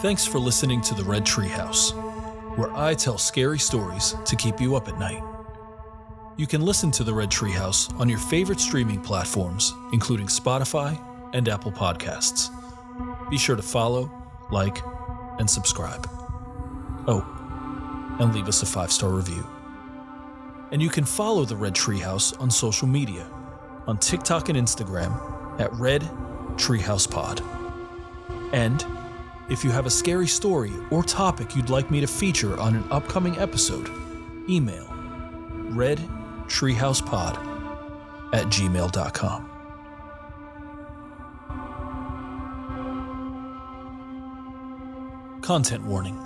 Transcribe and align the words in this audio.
Thanks 0.00 0.26
for 0.26 0.38
listening 0.38 0.82
to 0.82 0.94
The 0.94 1.02
Red 1.04 1.24
Tree 1.24 1.48
House, 1.48 1.92
where 2.56 2.70
I 2.76 2.92
tell 2.92 3.16
scary 3.16 3.58
stories 3.58 4.14
to 4.26 4.36
keep 4.36 4.60
you 4.60 4.76
up 4.76 4.88
at 4.88 4.98
night. 4.98 5.22
You 6.36 6.46
can 6.46 6.60
listen 6.60 6.90
to 6.92 7.02
The 7.02 7.14
Red 7.14 7.30
Tree 7.30 7.50
House 7.52 7.90
on 7.94 8.06
your 8.06 8.18
favorite 8.18 8.60
streaming 8.60 9.00
platforms, 9.00 9.72
including 9.94 10.26
Spotify 10.26 11.00
and 11.32 11.48
Apple 11.48 11.72
Podcasts. 11.72 12.50
Be 13.30 13.38
sure 13.38 13.56
to 13.56 13.62
follow, 13.62 14.10
like, 14.50 14.82
and 15.38 15.48
subscribe. 15.48 16.06
Oh, 17.06 17.24
and 18.20 18.34
leave 18.34 18.48
us 18.48 18.62
a 18.62 18.66
five 18.66 18.92
star 18.92 19.08
review. 19.08 19.46
And 20.72 20.82
you 20.82 20.90
can 20.90 21.06
follow 21.06 21.46
The 21.46 21.56
Red 21.56 21.74
Tree 21.74 22.00
House 22.00 22.34
on 22.34 22.50
social 22.50 22.86
media 22.86 23.26
on 23.86 23.96
TikTok 23.96 24.50
and 24.50 24.58
Instagram 24.58 25.58
at 25.58 25.72
Red 25.72 26.02
Treehouse 26.56 27.10
Pod. 27.10 27.40
And 28.52 28.84
if 29.48 29.64
you 29.64 29.70
have 29.70 29.86
a 29.86 29.90
scary 29.90 30.26
story 30.26 30.72
or 30.90 31.02
topic 31.02 31.54
you'd 31.54 31.70
like 31.70 31.90
me 31.90 32.00
to 32.00 32.06
feature 32.06 32.58
on 32.58 32.74
an 32.74 32.84
upcoming 32.90 33.38
episode, 33.38 33.90
email 34.48 34.86
redtreehousepod 35.70 37.36
at 38.32 38.46
gmail.com. 38.46 39.50
Content 45.42 45.84
warning 45.84 46.20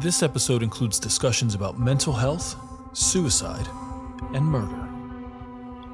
this 0.00 0.22
episode 0.22 0.62
includes 0.62 1.00
discussions 1.00 1.56
about 1.56 1.80
mental 1.80 2.12
health, 2.12 2.54
suicide, 2.92 3.68
and 4.32 4.44
murder. 4.44 4.88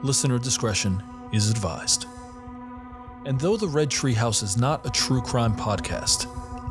Listener 0.03 0.39
discretion 0.39 1.03
is 1.33 1.51
advised. 1.51 2.05
And 3.25 3.41
though 3.41 3.57
the 3.57 3.67
Red 3.67 3.91
Tree 3.91 4.13
House 4.13 4.43
is 4.43 4.59
not 4.59 4.85
a 4.85 4.91
true 4.91 5.23
crime 5.23 5.57
podcast, 5.57 6.27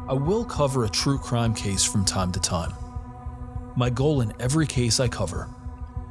I 0.05 0.13
will 0.13 0.43
cover 0.43 0.83
a 0.83 0.89
true 0.89 1.17
crime 1.17 1.53
case 1.53 1.85
from 1.85 2.03
time 2.03 2.33
to 2.33 2.39
time. 2.39 2.73
My 3.77 3.89
goal 3.89 4.19
in 4.19 4.33
every 4.37 4.67
case 4.67 4.99
I 4.99 5.07
cover 5.07 5.49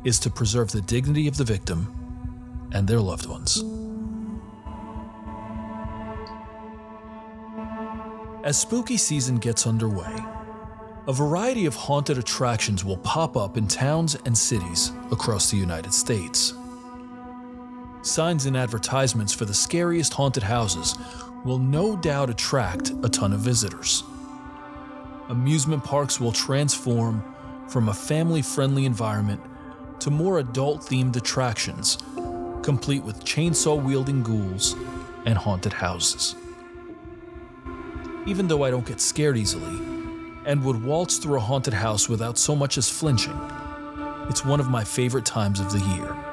is 0.03 0.19
to 0.21 0.31
preserve 0.31 0.71
the 0.73 0.81
dignity 0.81 1.29
of 1.29 1.37
the 1.37 1.45
victim 1.45 2.69
and 2.73 2.89
their 2.89 3.01
loved 3.01 3.27
ones. 3.27 3.63
As 8.45 8.59
spooky 8.59 8.97
season 8.97 9.37
gets 9.37 9.67
underway, 9.67 10.17
a 11.07 11.13
variety 11.13 11.67
of 11.67 11.75
haunted 11.75 12.17
attractions 12.17 12.87
will 12.87 12.97
pop 12.97 13.37
up 13.37 13.59
in 13.59 13.69
towns 13.69 14.17
and 14.25 14.37
cities 14.37 14.91
across 15.11 15.51
the 15.51 15.59
United 15.59 15.93
States. 15.93 16.55
Signs 18.03 18.47
and 18.47 18.56
advertisements 18.56 19.33
for 19.33 19.45
the 19.45 19.55
scariest 19.55 20.12
haunted 20.12 20.42
houses 20.42 20.97
will 21.45 21.61
no 21.61 21.97
doubt 21.97 22.31
attract 22.31 22.91
a 23.05 23.08
ton 23.08 23.33
of 23.33 23.39
visitors. 23.39 24.03
Amusement 25.28 25.84
parks 25.84 26.19
will 26.19 26.33
transform 26.33 27.25
from 27.69 27.89
a 27.89 27.95
family 27.95 28.42
friendly 28.42 28.86
environment 28.86 29.41
to 30.00 30.11
more 30.11 30.41
adult 30.41 30.80
themed 30.80 31.14
attractions, 31.14 31.98
complete 32.64 33.05
with 33.05 33.25
chainsaw 33.25 33.80
wielding 33.80 34.25
ghouls 34.25 34.75
and 35.25 35.39
haunted 35.39 35.73
houses. 35.73 36.34
Even 38.27 38.48
though 38.48 38.64
I 38.64 38.73
don't 38.73 38.84
get 38.84 39.00
scared 39.00 39.36
easily 39.36 39.78
and 40.45 40.64
would 40.64 40.83
waltz 40.83 41.19
through 41.19 41.36
a 41.36 41.41
haunted 41.41 41.75
house 41.75 42.08
without 42.08 42.36
so 42.36 42.56
much 42.56 42.78
as 42.78 42.91
flinching, 42.91 43.39
it's 44.28 44.45
one 44.45 44.58
of 44.58 44.69
my 44.69 44.83
favorite 44.83 45.25
times 45.25 45.61
of 45.61 45.70
the 45.70 45.78
year. 45.95 46.32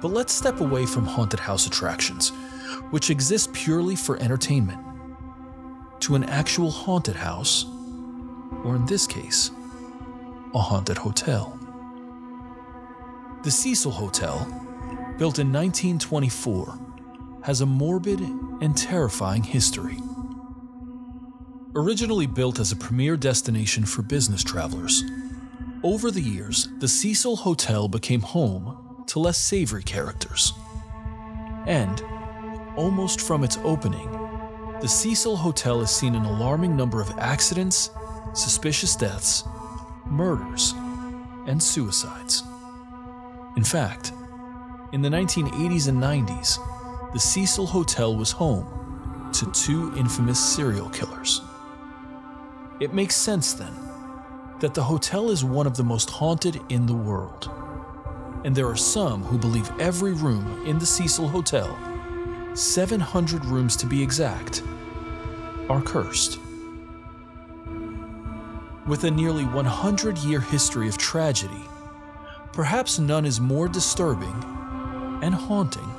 But 0.00 0.12
let's 0.12 0.32
step 0.32 0.60
away 0.60 0.86
from 0.86 1.06
haunted 1.06 1.40
house 1.40 1.66
attractions, 1.66 2.30
which 2.90 3.10
exist 3.10 3.52
purely 3.52 3.96
for 3.96 4.20
entertainment, 4.22 4.80
to 6.00 6.14
an 6.14 6.24
actual 6.24 6.70
haunted 6.70 7.16
house, 7.16 7.64
or 8.64 8.76
in 8.76 8.86
this 8.86 9.06
case, 9.06 9.50
a 10.54 10.58
haunted 10.58 10.98
hotel. 10.98 11.58
The 13.42 13.50
Cecil 13.50 13.92
Hotel, 13.92 14.38
built 15.18 15.38
in 15.38 15.52
1924, 15.52 16.78
has 17.42 17.60
a 17.60 17.66
morbid 17.66 18.20
and 18.20 18.76
terrifying 18.76 19.42
history. 19.42 19.98
Originally 21.74 22.26
built 22.26 22.60
as 22.60 22.72
a 22.72 22.76
premier 22.76 23.16
destination 23.16 23.84
for 23.84 24.02
business 24.02 24.42
travelers, 24.44 25.02
over 25.82 26.10
the 26.10 26.20
years, 26.20 26.68
the 26.78 26.88
Cecil 26.88 27.36
Hotel 27.36 27.88
became 27.88 28.20
home 28.20 28.87
to 29.08 29.18
less 29.18 29.38
savory 29.38 29.82
characters. 29.82 30.52
And, 31.66 32.02
almost 32.76 33.20
from 33.20 33.44
its 33.44 33.58
opening, 33.64 34.08
the 34.80 34.88
Cecil 34.88 35.36
Hotel 35.36 35.80
has 35.80 35.94
seen 35.94 36.14
an 36.14 36.24
alarming 36.24 36.76
number 36.76 37.00
of 37.00 37.10
accidents, 37.18 37.90
suspicious 38.32 38.94
deaths, 38.94 39.44
murders, 40.06 40.72
and 41.46 41.62
suicides. 41.62 42.42
In 43.56 43.64
fact, 43.64 44.12
in 44.92 45.02
the 45.02 45.08
1980s 45.08 45.88
and 45.88 45.98
90s, 45.98 47.12
the 47.12 47.18
Cecil 47.18 47.66
Hotel 47.66 48.14
was 48.14 48.30
home 48.30 49.30
to 49.32 49.50
two 49.52 49.92
infamous 49.96 50.38
serial 50.38 50.88
killers. 50.90 51.40
It 52.80 52.94
makes 52.94 53.16
sense 53.16 53.54
then 53.54 53.74
that 54.60 54.74
the 54.74 54.82
hotel 54.82 55.30
is 55.30 55.44
one 55.44 55.66
of 55.66 55.76
the 55.76 55.84
most 55.84 56.10
haunted 56.10 56.60
in 56.68 56.86
the 56.86 56.94
world 56.94 57.50
and 58.48 58.56
there 58.56 58.66
are 58.66 58.76
some 58.76 59.22
who 59.24 59.36
believe 59.36 59.70
every 59.78 60.14
room 60.14 60.64
in 60.64 60.78
the 60.78 60.86
Cecil 60.86 61.28
Hotel, 61.28 61.78
700 62.54 63.44
rooms 63.44 63.76
to 63.76 63.84
be 63.84 64.02
exact, 64.02 64.62
are 65.68 65.82
cursed. 65.82 66.38
With 68.86 69.04
a 69.04 69.10
nearly 69.10 69.44
100 69.44 70.16
year 70.20 70.40
history 70.40 70.88
of 70.88 70.96
tragedy, 70.96 71.60
perhaps 72.54 72.98
none 72.98 73.26
is 73.26 73.38
more 73.38 73.68
disturbing 73.68 74.32
and 75.22 75.34
haunting 75.34 75.92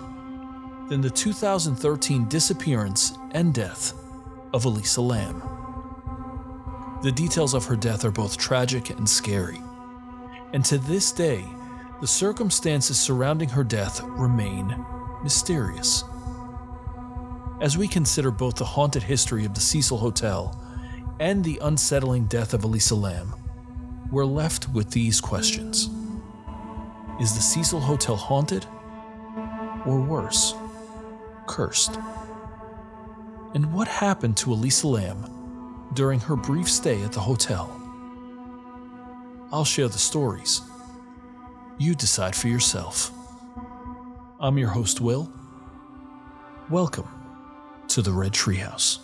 than 0.87 1.01
the 1.01 1.09
2013 1.11 2.27
disappearance 2.29 3.13
and 3.29 3.53
death 3.53 3.93
of 4.53 4.65
Elisa 4.65 5.01
Lam. 5.01 5.43
The 7.03 7.11
details 7.11 7.53
of 7.53 7.65
her 7.65 7.75
death 7.75 8.05
are 8.05 8.11
both 8.11 8.39
tragic 8.39 8.89
and 8.89 9.07
scary, 9.07 9.61
and 10.51 10.65
to 10.65 10.79
this 10.79 11.11
day, 11.11 11.45
the 12.01 12.07
circumstances 12.07 12.97
surrounding 12.97 13.49
her 13.49 13.63
death 13.63 14.01
remain 14.01 14.85
mysterious. 15.21 16.03
As 17.59 17.77
we 17.77 17.89
consider 17.89 18.31
both 18.31 18.55
the 18.55 18.65
haunted 18.65 19.03
history 19.03 19.43
of 19.43 19.53
the 19.53 19.59
Cecil 19.59 19.97
Hotel 19.97 20.57
and 21.19 21.43
the 21.43 21.59
unsettling 21.61 22.25
death 22.25 22.53
of 22.53 22.63
Elisa 22.63 22.95
Lam, 22.95 23.35
we're 24.11 24.25
left 24.25 24.69
with 24.69 24.91
these 24.91 25.19
questions 25.19 25.89
Is 27.19 27.35
the 27.35 27.41
Cecil 27.41 27.81
Hotel 27.81 28.15
haunted? 28.15 28.65
Or 29.85 29.99
worse, 29.99 30.55
cursed? 31.47 31.99
And 33.53 33.73
what 33.73 33.87
happened 33.89 34.37
to 34.37 34.53
Elisa 34.53 34.87
Lam 34.87 35.89
during 35.93 36.21
her 36.21 36.37
brief 36.37 36.69
stay 36.69 37.01
at 37.03 37.11
the 37.11 37.19
hotel? 37.19 37.75
I'll 39.51 39.65
share 39.65 39.87
the 39.89 39.97
stories 39.97 40.61
you 41.79 41.95
decide 41.95 42.35
for 42.35 42.49
yourself. 42.49 43.11
I'm 44.39 44.57
your 44.57 44.67
host, 44.67 44.99
Will. 44.99 45.31
Welcome 46.69 47.07
to 47.87 48.01
the 48.01 48.11
Red 48.11 48.33
Treehouse. 48.33 48.99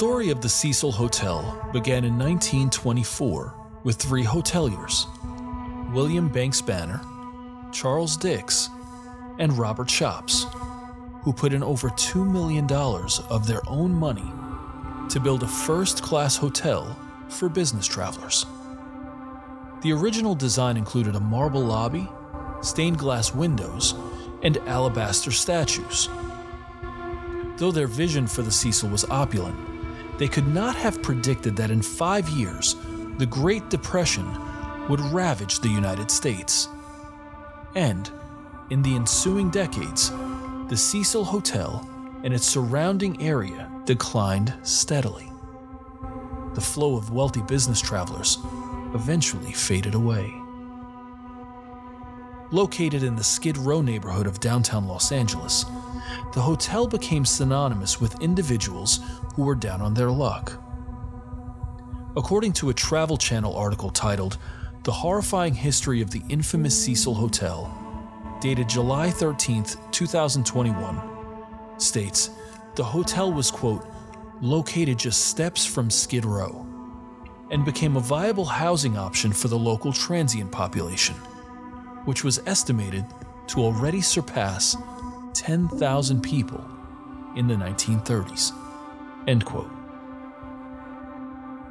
Story 0.00 0.30
of 0.30 0.40
the 0.40 0.48
Cecil 0.48 0.92
Hotel 0.92 1.42
began 1.74 2.04
in 2.04 2.18
1924 2.18 3.54
with 3.84 3.96
three 3.96 4.24
hoteliers 4.24 5.04
William 5.92 6.26
Banks 6.26 6.62
Banner, 6.62 7.02
Charles 7.70 8.16
Dix, 8.16 8.70
and 9.38 9.58
Robert 9.58 9.88
Schops, 9.88 10.44
who 11.22 11.34
put 11.34 11.52
in 11.52 11.62
over 11.62 11.90
$2 11.90 12.26
million 12.26 12.66
of 13.28 13.46
their 13.46 13.60
own 13.68 13.92
money 13.92 14.24
to 15.10 15.20
build 15.20 15.42
a 15.42 15.46
first 15.46 16.02
class 16.02 16.34
hotel 16.34 16.98
for 17.28 17.50
business 17.50 17.86
travelers. 17.86 18.46
The 19.82 19.92
original 19.92 20.34
design 20.34 20.78
included 20.78 21.14
a 21.14 21.20
marble 21.20 21.60
lobby, 21.62 22.08
stained 22.62 22.98
glass 22.98 23.34
windows, 23.34 23.94
and 24.42 24.56
alabaster 24.66 25.30
statues. 25.30 26.08
Though 27.58 27.70
their 27.70 27.86
vision 27.86 28.26
for 28.26 28.40
the 28.40 28.50
Cecil 28.50 28.88
was 28.88 29.04
opulent, 29.04 29.69
they 30.20 30.28
could 30.28 30.46
not 30.46 30.76
have 30.76 31.02
predicted 31.02 31.56
that 31.56 31.70
in 31.70 31.80
five 31.80 32.28
years, 32.28 32.76
the 33.16 33.24
Great 33.24 33.70
Depression 33.70 34.26
would 34.86 35.00
ravage 35.00 35.60
the 35.60 35.68
United 35.68 36.10
States. 36.10 36.68
And, 37.74 38.10
in 38.68 38.82
the 38.82 38.96
ensuing 38.96 39.48
decades, 39.48 40.10
the 40.68 40.76
Cecil 40.76 41.24
Hotel 41.24 41.88
and 42.22 42.34
its 42.34 42.44
surrounding 42.46 43.22
area 43.22 43.72
declined 43.86 44.52
steadily. 44.62 45.32
The 46.52 46.60
flow 46.60 46.96
of 46.96 47.10
wealthy 47.10 47.40
business 47.40 47.80
travelers 47.80 48.36
eventually 48.94 49.52
faded 49.52 49.94
away. 49.94 50.39
Located 52.52 53.04
in 53.04 53.14
the 53.14 53.22
Skid 53.22 53.56
Row 53.56 53.80
neighborhood 53.80 54.26
of 54.26 54.40
downtown 54.40 54.88
Los 54.88 55.12
Angeles, 55.12 55.64
the 56.34 56.40
hotel 56.40 56.88
became 56.88 57.24
synonymous 57.24 58.00
with 58.00 58.20
individuals 58.20 58.98
who 59.36 59.44
were 59.44 59.54
down 59.54 59.80
on 59.80 59.94
their 59.94 60.10
luck. 60.10 60.60
According 62.16 62.54
to 62.54 62.70
a 62.70 62.74
Travel 62.74 63.16
Channel 63.16 63.54
article 63.54 63.90
titled 63.90 64.38
The 64.82 64.90
Horrifying 64.90 65.54
History 65.54 66.02
of 66.02 66.10
the 66.10 66.22
Infamous 66.28 66.76
Cecil 66.76 67.14
Hotel, 67.14 67.72
dated 68.40 68.68
July 68.68 69.10
13, 69.10 69.64
2021, 69.92 71.00
states 71.78 72.30
the 72.74 72.82
hotel 72.82 73.32
was, 73.32 73.52
quote, 73.52 73.86
located 74.40 74.98
just 74.98 75.26
steps 75.26 75.64
from 75.64 75.88
Skid 75.88 76.24
Row 76.24 76.66
and 77.52 77.64
became 77.64 77.96
a 77.96 78.00
viable 78.00 78.46
housing 78.46 78.96
option 78.96 79.32
for 79.32 79.46
the 79.46 79.58
local 79.58 79.92
transient 79.92 80.50
population 80.50 81.14
which 82.04 82.24
was 82.24 82.40
estimated 82.46 83.04
to 83.48 83.60
already 83.60 84.00
surpass 84.00 84.76
10,000 85.34 86.20
people 86.20 86.64
in 87.36 87.46
the 87.46 87.54
1930s. 87.54 88.52
End 89.26 89.44
quote. 89.44 89.70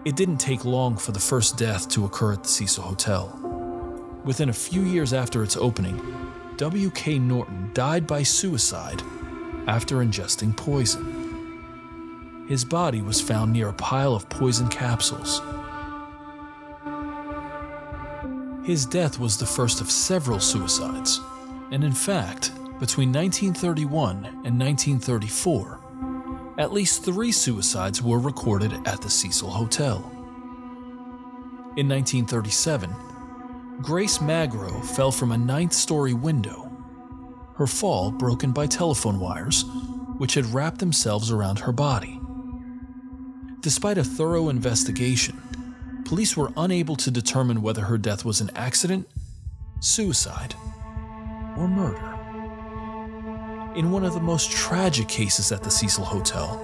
It 0.06 0.16
didn't 0.16 0.38
take 0.38 0.66
long 0.66 0.98
for 0.98 1.12
the 1.12 1.20
first 1.20 1.58
death 1.58 1.90
to 1.90 2.06
occur 2.06 2.34
at 2.34 2.44
the 2.44 2.50
Cecil 2.50 2.84
Hotel. 2.84 3.36
Within 4.24 4.50
a 4.50 4.54
few 4.54 4.82
years 4.84 5.14
after 5.14 5.44
its 5.44 5.58
opening, 5.58 6.00
W.K. 6.58 7.20
Norton 7.20 7.72
died 7.74 8.06
by 8.06 8.24
suicide 8.24 9.02
after 9.68 9.98
ingesting 9.98 10.56
poison. 10.56 12.46
His 12.48 12.66
body 12.66 13.02
was 13.02 13.22
found 13.22 13.54
near 13.54 13.70
a 13.70 13.74
pile 13.74 14.16
of 14.16 14.28
poison 14.30 14.68
capsules 14.68 15.42
His 18.70 18.86
death 18.86 19.18
was 19.18 19.36
the 19.36 19.48
first 19.48 19.82
of 19.82 19.90
several 19.90 20.40
suicides, 20.40 21.20
and 21.72 21.84
in 21.84 21.92
fact, 21.92 22.52
between 22.80 23.12
1931 23.12 24.26
and 24.46 24.60
1934, 24.60 25.80
at 26.60 26.72
least 26.72 27.04
three 27.04 27.32
suicides 27.32 28.04
were 28.04 28.20
recorded 28.20 28.72
at 28.86 29.02
the 29.02 29.10
Cecil 29.10 29.50
Hotel. 29.50 29.98
In 31.78 31.90
1937, 31.90 32.94
Grace 33.82 34.22
Magro 34.22 34.80
fell 34.82 35.12
from 35.12 35.32
a 35.32 35.38
ninth 35.40 35.74
story 35.74 36.14
window, 36.14 36.72
her 37.56 37.66
fall 37.66 38.12
broken 38.12 38.52
by 38.52 38.68
telephone 38.68 39.20
wires, 39.20 39.66
which 40.20 40.36
had 40.36 40.46
wrapped 40.46 40.78
themselves 40.78 41.32
around 41.32 41.58
her 41.58 41.72
body. 41.72 42.22
Despite 43.62 43.98
a 43.98 44.04
thorough 44.04 44.50
investigation, 44.50 45.42
police 46.10 46.36
were 46.36 46.52
unable 46.58 46.96
to 46.96 47.12
determine 47.12 47.62
whether 47.62 47.84
her 47.84 47.96
death 47.96 48.26
was 48.26 48.42
an 48.42 48.50
accident, 48.56 49.08
suicide, 49.80 50.56
or 51.56 51.68
murder. 51.68 52.16
In 53.76 53.92
one 53.92 54.04
of 54.04 54.16
the 54.16 54.20
most 54.20 54.50
tragic 54.50 55.08
cases 55.08 55.52
at 55.52 55.62
the 55.62 55.70
Cecil 55.70 56.04
Hotel, 56.04 56.56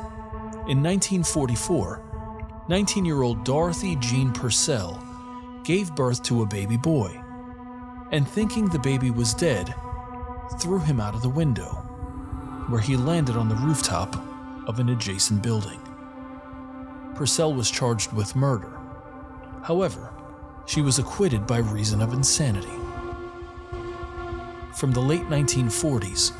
in 0.68 0.81
1944, 0.81 2.65
19 2.69 3.06
year 3.06 3.21
old 3.21 3.45
Dorothy 3.45 3.95
Jean 3.97 4.33
Purcell 4.33 5.00
gave 5.63 5.94
birth 5.95 6.24
to 6.24 6.42
a 6.42 6.47
baby 6.47 6.75
boy, 6.75 7.15
and 8.12 8.27
thinking 8.27 8.68
the 8.68 8.80
baby 8.80 9.12
was 9.12 9.36
dead, 9.36 9.75
threw 10.59 10.80
him 10.80 11.00
out 11.00 11.13
of 11.13 11.21
the 11.21 11.30
window, 11.30 11.69
where 12.68 12.81
he 12.81 12.97
landed 12.97 13.38
on 13.38 13.50
the 13.50 13.56
rooftop 13.57 14.15
of 14.68 14.80
an 14.80 14.89
adjacent 14.89 15.44
building. 15.44 15.80
Purcell 17.13 17.53
was 17.53 17.69
charged 17.69 18.12
with 18.12 18.36
murder 18.36 18.75
However, 19.66 20.14
she 20.68 20.82
was 20.82 21.00
acquitted 21.00 21.48
by 21.48 21.58
reason 21.58 22.00
of 22.00 22.14
insanity. 22.14 22.78
From 24.76 24.92
the 24.92 25.00
late 25.00 25.24
1940s 25.24 26.34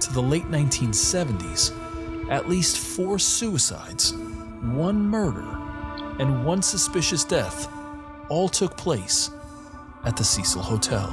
to 0.00 0.12
the 0.12 0.20
late 0.20 0.44
1970s, 0.50 2.30
at 2.30 2.50
least 2.50 2.76
four 2.76 3.18
suicides, 3.18 4.12
one 4.60 5.00
murder, 5.00 5.48
and 6.18 6.44
one 6.44 6.60
suspicious 6.60 7.24
death 7.24 7.66
all 8.28 8.46
took 8.46 8.76
place 8.76 9.30
at 10.04 10.14
the 10.14 10.24
Cecil 10.24 10.60
Hotel. 10.60 11.08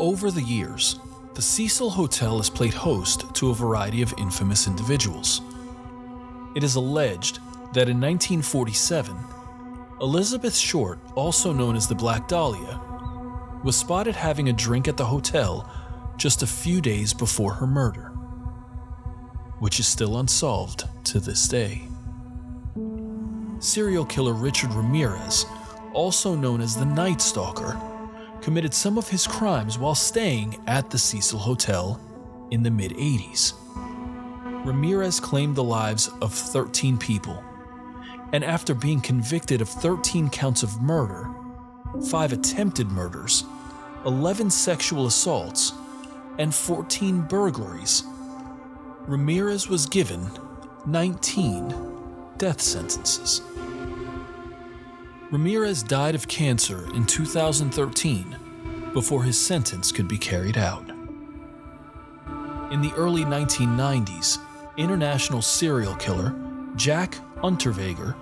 Over 0.00 0.32
the 0.32 0.42
years, 0.42 0.98
the 1.34 1.42
Cecil 1.42 1.90
Hotel 1.90 2.38
has 2.38 2.50
played 2.50 2.74
host 2.74 3.32
to 3.36 3.50
a 3.50 3.54
variety 3.54 4.02
of 4.02 4.12
infamous 4.18 4.66
individuals. 4.66 5.42
It 6.56 6.64
is 6.64 6.74
alleged 6.74 7.38
that 7.72 7.88
in 7.88 8.00
1947, 8.00 9.16
Elizabeth 10.00 10.56
Short, 10.56 10.98
also 11.14 11.52
known 11.52 11.76
as 11.76 11.86
the 11.86 11.94
Black 11.94 12.28
Dahlia, 12.28 12.80
was 13.62 13.76
spotted 13.76 14.14
having 14.14 14.48
a 14.48 14.52
drink 14.52 14.88
at 14.88 14.96
the 14.96 15.04
hotel 15.04 15.70
just 16.16 16.42
a 16.42 16.46
few 16.46 16.80
days 16.80 17.12
before 17.12 17.52
her 17.54 17.66
murder, 17.66 18.12
which 19.58 19.80
is 19.80 19.86
still 19.86 20.18
unsolved 20.18 20.84
to 21.04 21.20
this 21.20 21.46
day. 21.48 21.82
Serial 23.58 24.04
killer 24.04 24.32
Richard 24.32 24.72
Ramirez, 24.72 25.44
also 25.92 26.34
known 26.34 26.60
as 26.60 26.76
the 26.76 26.84
Night 26.84 27.20
Stalker, 27.20 27.78
committed 28.40 28.72
some 28.72 28.96
of 28.96 29.08
his 29.08 29.26
crimes 29.26 29.78
while 29.78 29.96
staying 29.96 30.56
at 30.66 30.90
the 30.90 30.98
Cecil 30.98 31.40
Hotel 31.40 32.00
in 32.50 32.62
the 32.62 32.70
mid 32.70 32.92
80s. 32.92 33.52
Ramirez 34.64 35.18
claimed 35.18 35.56
the 35.56 35.64
lives 35.64 36.08
of 36.22 36.32
13 36.32 36.98
people 36.98 37.42
and 38.32 38.44
after 38.44 38.74
being 38.74 39.00
convicted 39.00 39.60
of 39.60 39.68
13 39.68 40.28
counts 40.30 40.62
of 40.62 40.82
murder, 40.82 41.28
5 42.10 42.32
attempted 42.32 42.88
murders, 42.88 43.44
11 44.04 44.50
sexual 44.50 45.06
assaults, 45.06 45.72
and 46.38 46.54
14 46.54 47.22
burglaries, 47.22 48.04
Ramirez 49.06 49.68
was 49.68 49.86
given 49.86 50.30
19 50.86 51.74
death 52.36 52.60
sentences. 52.60 53.42
Ramirez 55.30 55.82
died 55.82 56.14
of 56.14 56.28
cancer 56.28 56.86
in 56.94 57.04
2013 57.04 58.36
before 58.92 59.22
his 59.22 59.38
sentence 59.38 59.92
could 59.92 60.08
be 60.08 60.18
carried 60.18 60.56
out. 60.56 60.88
In 62.70 62.82
the 62.82 62.92
early 62.96 63.24
1990s, 63.24 64.38
international 64.76 65.42
serial 65.42 65.94
killer 65.96 66.34
Jack 66.76 67.16
Unterweger, 67.42 68.14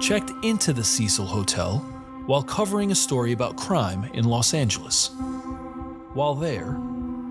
checked 0.00 0.32
into 0.42 0.72
the 0.72 0.84
Cecil 0.84 1.26
Hotel 1.26 1.78
while 2.26 2.42
covering 2.42 2.90
a 2.90 2.94
story 2.94 3.32
about 3.32 3.56
crime 3.56 4.10
in 4.14 4.24
Los 4.24 4.54
Angeles. 4.54 5.10
While 6.14 6.34
there, 6.34 6.78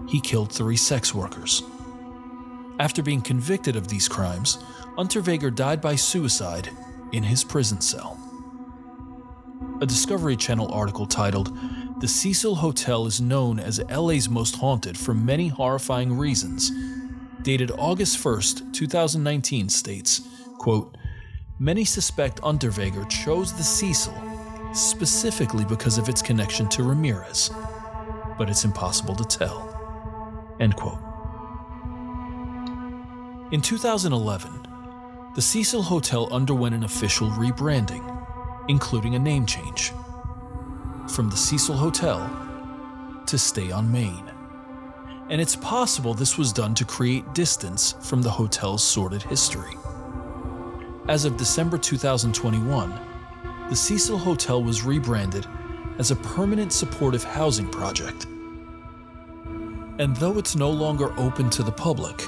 he 0.08 0.22
killed 0.22 0.52
three 0.52 0.78
sex 0.78 1.14
workers. 1.14 1.64
After 2.80 3.02
being 3.02 3.22
convicted 3.22 3.76
of 3.76 3.88
these 3.88 4.08
crimes, 4.08 4.58
Unterweger 4.98 5.54
died 5.54 5.82
by 5.82 5.96
suicide 5.96 6.70
in 7.12 7.24
his 7.24 7.44
prison 7.44 7.82
cell. 7.82 8.20
A 9.82 9.86
Discovery 9.86 10.36
Channel 10.36 10.72
article 10.72 11.08
titled, 11.08 11.58
The 12.00 12.08
Cecil 12.08 12.56
Hotel 12.56 13.08
is 13.08 13.20
known 13.20 13.60
as 13.60 13.82
LA's 13.90 14.30
most 14.30 14.58
haunted 14.58 14.98
for 14.98 15.14
many 15.14 15.48
horrifying 15.48 16.18
reasons, 16.18 16.72
dated 17.42 17.72
August 17.72 18.24
1st, 18.24 18.74
2019, 18.74 19.70
states, 19.70 20.22
quote, 20.58 20.96
Many 21.60 21.86
suspect 21.86 22.42
Unterweger 22.42 23.08
chose 23.10 23.54
the 23.54 23.64
Cecil 23.64 24.14
specifically 24.74 25.64
because 25.64 26.00
of 26.00 26.10
its 26.10 26.20
connection 26.20 26.68
to 26.70 26.82
Ramirez, 26.82 27.52
but 28.40 28.50
it's 28.50 28.66
impossible 28.66 29.16
to 29.16 29.24
tell. 29.24 29.70
End 30.60 30.76
quote. 30.76 30.98
In 33.52 33.62
2011, 33.62 35.32
the 35.36 35.42
Cecil 35.42 35.84
Hotel 35.84 36.28
underwent 36.32 36.74
an 36.74 36.86
official 36.86 37.30
rebranding, 37.30 38.04
including 38.68 39.14
a 39.14 39.20
name 39.20 39.46
change 39.46 39.92
from 41.08 41.30
the 41.30 41.38
Cecil 41.38 41.76
Hotel 41.76 43.22
to 43.28 43.38
Stay 43.38 43.70
on 43.70 43.92
Main. 43.92 44.24
And 45.30 45.40
it's 45.40 45.56
possible 45.56 46.16
this 46.16 46.36
was 46.36 46.52
done 46.52 46.74
to 46.74 46.84
create 46.84 47.32
distance 47.34 47.94
from 48.02 48.24
the 48.24 48.32
hotel's 48.32 48.84
sordid 48.84 49.22
history. 49.22 49.76
As 51.08 51.26
of 51.26 51.36
December 51.36 51.78
2021, 51.78 52.94
the 53.70 53.76
Cecil 53.76 54.18
Hotel 54.18 54.64
was 54.64 54.84
rebranded 54.84 55.46
as 56.00 56.12
a 56.12 56.16
permanent 56.16 56.72
supportive 56.72 57.24
housing 57.24 57.68
project. 57.70 58.26
And 60.00 60.16
though 60.16 60.38
it's 60.38 60.56
no 60.56 60.70
longer 60.70 61.14
open 61.20 61.50
to 61.52 61.64
the 61.64 61.72
public, 61.72 62.24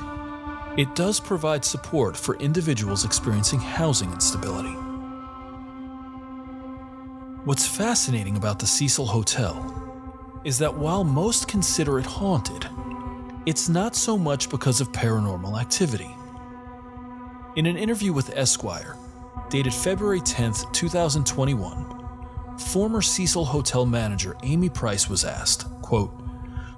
it 0.77 0.93
does 0.93 1.19
provide 1.19 1.63
support 1.63 2.17
for 2.17 2.35
individuals 2.37 3.05
experiencing 3.05 3.59
housing 3.59 4.11
instability. 4.11 4.75
What's 7.45 7.65
fascinating 7.65 8.35
about 8.35 8.59
the 8.59 8.67
Cecil 8.67 9.05
Hotel 9.05 9.71
is 10.43 10.57
that 10.59 10.75
while 10.75 11.03
most 11.03 11.47
consider 11.47 11.97
it 11.97 12.05
haunted, 12.05 12.67
it's 13.45 13.69
not 13.69 13.95
so 13.95 14.17
much 14.17 14.49
because 14.49 14.81
of 14.81 14.91
paranormal 14.91 15.59
activity. 15.59 16.13
In 17.55 17.65
an 17.67 17.77
interview 17.77 18.11
with 18.11 18.35
Esquire, 18.35 18.97
dated 19.49 19.73
February 19.73 20.19
10, 20.19 20.55
2021, 20.73 22.57
former 22.57 23.01
Cecil 23.01 23.45
Hotel 23.45 23.85
manager 23.85 24.35
Amy 24.43 24.67
Price 24.67 25.09
was 25.09 25.23
asked, 25.23 25.63
quote, 25.81 26.11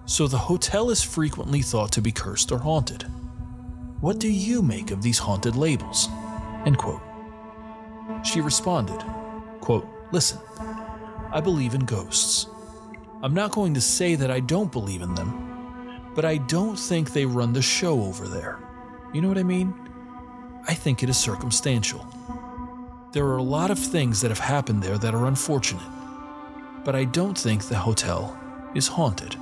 So 0.05 0.27
the 0.27 0.37
hotel 0.37 0.91
is 0.91 1.01
frequently 1.01 1.63
thought 1.63 1.91
to 1.93 2.01
be 2.01 2.11
cursed 2.11 2.51
or 2.51 2.59
haunted. 2.59 3.07
What 4.01 4.19
do 4.19 4.31
you 4.31 4.61
make 4.61 4.91
of 4.91 5.01
these 5.01 5.17
haunted 5.17 5.55
labels? 5.55 6.09
End 6.67 6.77
quote. 6.77 7.01
She 8.23 8.39
responded, 8.39 9.03
quote, 9.61 9.87
Listen, 10.11 10.37
I 11.31 11.41
believe 11.41 11.73
in 11.73 11.85
ghosts. 11.85 12.45
I'm 13.23 13.33
not 13.33 13.51
going 13.51 13.73
to 13.73 13.81
say 13.81 14.13
that 14.13 14.29
I 14.29 14.41
don't 14.41 14.71
believe 14.71 15.01
in 15.01 15.15
them, 15.15 16.11
but 16.13 16.23
I 16.23 16.37
don't 16.37 16.77
think 16.77 17.13
they 17.13 17.25
run 17.25 17.51
the 17.53 17.63
show 17.63 18.03
over 18.03 18.27
there. 18.27 18.59
You 19.11 19.23
know 19.23 19.27
what 19.27 19.39
I 19.39 19.43
mean? 19.43 19.86
I 20.67 20.73
think 20.73 21.01
it 21.01 21.09
is 21.09 21.17
circumstantial. 21.17 22.05
There 23.13 23.25
are 23.25 23.37
a 23.37 23.43
lot 23.43 23.71
of 23.71 23.79
things 23.79 24.19
that 24.19 24.31
have 24.31 24.39
happened 24.39 24.83
there 24.83 24.97
that 24.97 25.15
are 25.15 25.27
unfortunate, 25.27 25.87
but 26.83 26.93
I 26.93 27.05
don't 27.05 27.37
think 27.37 27.63
the 27.63 27.77
hotel 27.77 28.37
is 28.75 28.87
haunted. 28.89 29.37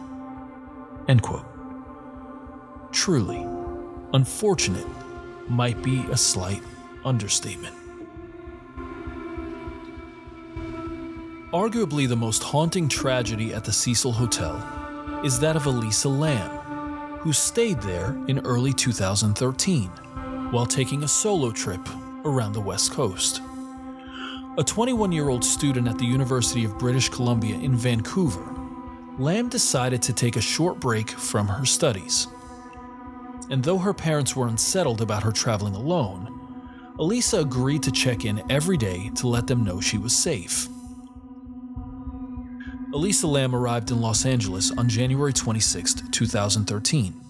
End 1.08 1.24
quote. 1.24 1.46
Truly, 2.92 3.44
unfortunate 4.14 4.86
might 5.50 5.82
be 5.82 6.06
a 6.12 6.18
slight 6.18 6.62
understatement. 7.04 7.76
Arguably, 11.52 12.08
the 12.08 12.16
most 12.16 12.44
haunting 12.44 12.88
tragedy 12.88 13.52
at 13.54 13.64
the 13.64 13.72
Cecil 13.72 14.12
Hotel 14.12 14.56
is 15.24 15.40
that 15.40 15.56
of 15.56 15.66
Elisa 15.66 16.10
Lam, 16.10 16.50
who 17.18 17.34
stayed 17.34 17.82
there 17.82 18.16
in 18.28 18.40
early 18.46 18.74
2013 18.74 19.90
while 20.56 20.66
taking 20.66 21.04
a 21.04 21.08
solo 21.08 21.52
trip 21.52 21.86
around 22.24 22.54
the 22.54 22.62
West 22.62 22.94
Coast. 22.94 23.42
A 24.58 24.64
21 24.64 25.12
year 25.12 25.28
old 25.28 25.44
student 25.44 25.86
at 25.86 25.98
the 25.98 26.06
University 26.06 26.64
of 26.64 26.80
British 26.80 27.10
Columbia 27.10 27.58
in 27.58 27.76
Vancouver, 27.76 28.56
Lam 29.20 29.50
decided 29.50 30.02
to 30.04 30.14
take 30.14 30.38
a 30.38 30.42
short 30.42 30.80
break 30.80 31.10
from 31.10 31.50
her 31.50 31.66
studies. 31.66 32.28
And 33.50 33.66
though 33.66 33.80
her 33.80 33.94
parents 33.94 34.34
were 34.34 34.48
unsettled 34.48 35.02
about 35.02 35.24
her 35.24 35.34
traveling 35.34 35.76
alone, 35.76 36.32
Elisa 37.00 37.40
agreed 37.42 37.84
to 37.84 37.92
check 37.92 38.24
in 38.24 38.42
every 38.50 38.78
day 38.78 39.12
to 39.16 39.28
let 39.28 39.48
them 39.48 39.66
know 39.66 39.82
she 39.82 39.98
was 39.98 40.16
safe. 40.16 40.70
Elisa 42.94 43.28
Lam 43.28 43.54
arrived 43.54 43.92
in 43.92 44.00
Los 44.00 44.26
Angeles 44.26 44.72
on 44.78 44.88
January 44.88 45.34
26, 45.34 45.96
2013, 46.12 47.22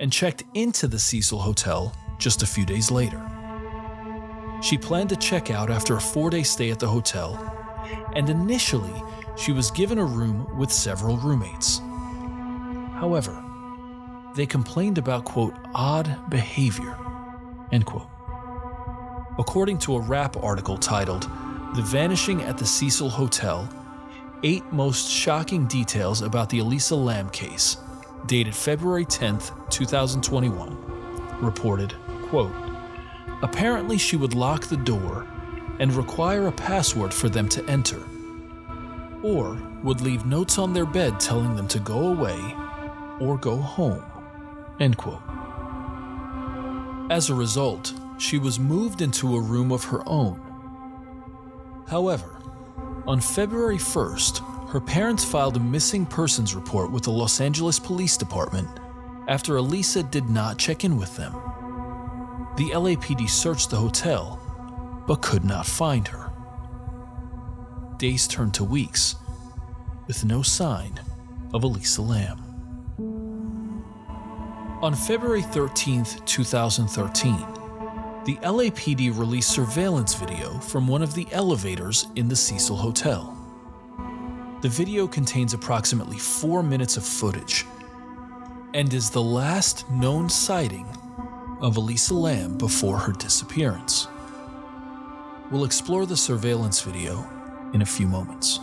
and 0.00 0.12
checked 0.12 0.42
into 0.54 0.88
the 0.88 0.98
Cecil 0.98 1.38
Hotel 1.38 1.94
just 2.22 2.42
a 2.42 2.46
few 2.46 2.64
days 2.64 2.90
later. 2.90 3.20
She 4.62 4.78
planned 4.78 5.08
to 5.08 5.16
check 5.16 5.50
out 5.50 5.70
after 5.70 5.96
a 5.96 6.00
four 6.00 6.30
day 6.30 6.44
stay 6.44 6.70
at 6.70 6.78
the 6.78 6.86
hotel, 6.86 7.36
and 8.14 8.30
initially, 8.30 9.02
she 9.36 9.52
was 9.52 9.70
given 9.70 9.98
a 9.98 10.04
room 10.04 10.46
with 10.56 10.70
several 10.70 11.16
roommates. 11.16 11.80
However, 12.94 13.42
they 14.36 14.46
complained 14.46 14.98
about, 14.98 15.24
quote, 15.24 15.54
odd 15.74 16.30
behavior, 16.30 16.96
end 17.72 17.86
quote. 17.86 18.08
According 19.38 19.78
to 19.78 19.96
a 19.96 20.00
rap 20.00 20.36
article 20.36 20.78
titled, 20.78 21.22
The 21.74 21.82
Vanishing 21.82 22.42
at 22.42 22.56
the 22.58 22.66
Cecil 22.66 23.10
Hotel 23.10 23.68
Eight 24.44 24.64
Most 24.72 25.10
Shocking 25.10 25.66
Details 25.66 26.22
About 26.22 26.50
the 26.50 26.58
Elisa 26.60 26.94
Lam 26.94 27.30
Case, 27.30 27.78
dated 28.26 28.54
February 28.54 29.04
10, 29.04 29.38
2021, 29.70 30.76
reported, 31.40 31.94
quote, 32.32 32.54
Apparently, 33.42 33.98
she 33.98 34.16
would 34.16 34.32
lock 34.32 34.64
the 34.64 34.76
door 34.78 35.26
and 35.80 35.92
require 35.92 36.46
a 36.46 36.52
password 36.52 37.12
for 37.12 37.28
them 37.28 37.46
to 37.46 37.62
enter, 37.68 38.02
or 39.22 39.60
would 39.82 40.00
leave 40.00 40.24
notes 40.24 40.56
on 40.56 40.72
their 40.72 40.86
bed 40.86 41.20
telling 41.20 41.54
them 41.54 41.68
to 41.68 41.78
go 41.78 42.08
away 42.08 42.40
or 43.20 43.36
go 43.36 43.56
home. 43.56 44.02
End 44.80 44.96
quote. 44.96 45.20
As 47.10 47.28
a 47.28 47.34
result, 47.34 47.92
she 48.16 48.38
was 48.38 48.58
moved 48.58 49.02
into 49.02 49.36
a 49.36 49.40
room 49.40 49.70
of 49.70 49.84
her 49.84 50.02
own. 50.08 50.40
However, 51.86 52.40
on 53.06 53.20
February 53.20 53.76
1st, 53.76 54.70
her 54.70 54.80
parents 54.80 55.22
filed 55.22 55.58
a 55.58 55.60
missing 55.60 56.06
persons 56.06 56.54
report 56.54 56.90
with 56.90 57.02
the 57.02 57.10
Los 57.10 57.42
Angeles 57.42 57.78
Police 57.78 58.16
Department 58.16 58.70
after 59.28 59.58
Elisa 59.58 60.02
did 60.02 60.30
not 60.30 60.56
check 60.56 60.82
in 60.82 60.96
with 60.96 61.14
them. 61.18 61.51
The 62.56 62.70
LAPD 62.70 63.30
searched 63.30 63.70
the 63.70 63.76
hotel, 63.76 64.38
but 65.06 65.22
could 65.22 65.42
not 65.42 65.66
find 65.66 66.06
her. 66.08 66.30
Days 67.96 68.28
turned 68.28 68.52
to 68.54 68.64
weeks, 68.64 69.16
with 70.06 70.24
no 70.24 70.42
sign 70.42 71.00
of 71.54 71.64
Elisa 71.64 72.02
Lam. 72.02 72.38
On 74.82 74.94
February 74.94 75.42
13, 75.42 76.04
2013, 76.26 77.36
the 78.24 78.36
LAPD 78.42 79.16
released 79.18 79.50
surveillance 79.50 80.14
video 80.14 80.58
from 80.58 80.86
one 80.86 81.02
of 81.02 81.14
the 81.14 81.26
elevators 81.32 82.06
in 82.16 82.28
the 82.28 82.36
Cecil 82.36 82.76
Hotel. 82.76 83.34
The 84.60 84.68
video 84.68 85.08
contains 85.08 85.54
approximately 85.54 86.18
four 86.18 86.62
minutes 86.62 86.98
of 86.98 87.04
footage 87.04 87.64
and 88.74 88.92
is 88.92 89.08
the 89.08 89.22
last 89.22 89.90
known 89.90 90.28
sighting 90.28 90.86
of 91.62 91.76
Elisa 91.76 92.12
Lam 92.12 92.58
before 92.58 92.98
her 92.98 93.12
disappearance. 93.12 94.08
We'll 95.50 95.64
explore 95.64 96.06
the 96.06 96.16
surveillance 96.16 96.82
video 96.82 97.24
in 97.72 97.82
a 97.82 97.86
few 97.86 98.08
moments. 98.08 98.58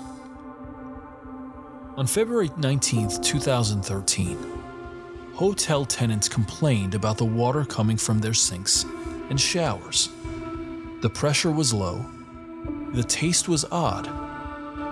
On 1.96 2.06
February 2.06 2.52
19, 2.58 3.22
2013, 3.22 4.38
hotel 5.34 5.86
tenants 5.86 6.28
complained 6.28 6.94
about 6.94 7.18
the 7.18 7.26
water 7.26 7.64
coming 7.64 7.96
from 7.96 8.20
their 8.20 8.34
sinks 8.34 8.86
and 9.30 9.40
showers. 9.40 10.10
The 11.02 11.10
pressure 11.10 11.52
was 11.52 11.74
low, 11.74 12.06
the 12.92 13.04
taste 13.04 13.48
was 13.48 13.64
odd, 13.72 14.08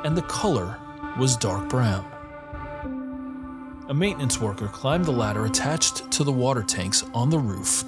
and 0.05 0.15
the 0.15 0.21
color 0.23 0.79
was 1.19 1.35
dark 1.35 1.67
brown. 1.67 2.05
A 3.89 3.93
maintenance 3.93 4.39
worker 4.39 4.67
climbed 4.67 5.05
the 5.05 5.11
ladder 5.11 5.45
attached 5.45 6.09
to 6.11 6.23
the 6.23 6.31
water 6.31 6.63
tanks 6.63 7.03
on 7.13 7.29
the 7.29 7.39
roof 7.39 7.83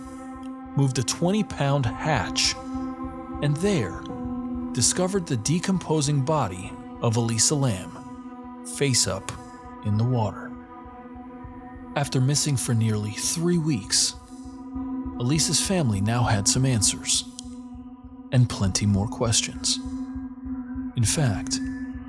moved 0.75 0.97
a 0.99 1.03
20 1.03 1.43
pound 1.43 1.85
hatch, 1.85 2.55
and 3.41 3.55
there 3.57 4.01
discovered 4.73 5.25
the 5.25 5.37
decomposing 5.37 6.21
body 6.21 6.71
of 7.01 7.15
Elisa 7.15 7.55
Lam, 7.55 8.65
face 8.77 9.07
up 9.07 9.31
in 9.85 9.97
the 9.97 10.03
water. 10.03 10.51
After 11.95 12.21
missing 12.21 12.55
for 12.55 12.73
nearly 12.73 13.11
three 13.11 13.57
weeks, 13.57 14.15
Elisa's 15.19 15.59
family 15.59 15.99
now 16.01 16.23
had 16.23 16.47
some 16.47 16.65
answers 16.65 17.25
and 18.31 18.49
plenty 18.49 18.85
more 18.85 19.07
questions. 19.07 19.79
In 20.95 21.03
fact, 21.03 21.59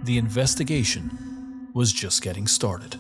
the 0.04 0.18
investigation 0.18 1.68
was 1.74 1.92
just 1.92 2.22
getting 2.22 2.46
started. 2.46 2.96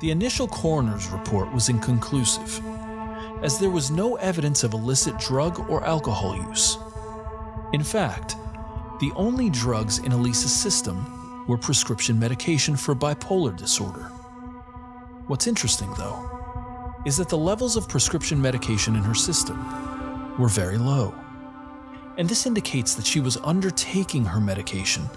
The 0.00 0.10
initial 0.10 0.48
coroner's 0.48 1.08
report 1.08 1.52
was 1.52 1.68
inconclusive 1.68 2.60
as 3.42 3.58
there 3.58 3.70
was 3.70 3.90
no 3.90 4.16
evidence 4.16 4.64
of 4.64 4.72
illicit 4.72 5.18
drug 5.18 5.68
or 5.70 5.84
alcohol 5.84 6.36
use. 6.36 6.78
In 7.72 7.82
fact, 7.82 8.36
the 9.00 9.12
only 9.14 9.50
drugs 9.50 9.98
in 9.98 10.12
Elisa's 10.12 10.52
system 10.52 11.44
were 11.46 11.58
prescription 11.58 12.18
medication 12.18 12.76
for 12.76 12.94
bipolar 12.94 13.56
disorder. 13.56 14.10
What's 15.26 15.46
interesting, 15.46 15.92
though, 15.98 16.94
is 17.04 17.16
that 17.18 17.28
the 17.28 17.38
levels 17.38 17.76
of 17.76 17.88
prescription 17.88 18.40
medication 18.40 18.96
in 18.96 19.02
her 19.02 19.14
system 19.14 19.56
were 20.38 20.48
very 20.48 20.78
low. 20.78 21.14
And 22.18 22.28
this 22.28 22.46
indicates 22.46 22.94
that 22.94 23.06
she 23.06 23.20
was 23.20 23.36
undertaking 23.38 24.24
her 24.24 24.40
medication 24.40 25.08